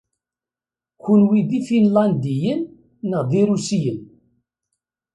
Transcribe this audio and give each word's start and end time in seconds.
Kunwi 1.01 1.39
d 1.49 1.49
Ifinlandiyen 1.59 2.61
neɣ 3.09 3.21
d 3.29 3.31
Irusiyen? 3.41 3.99